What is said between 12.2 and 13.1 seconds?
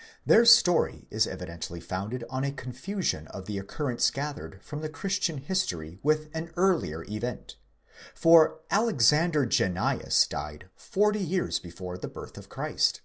of Christ.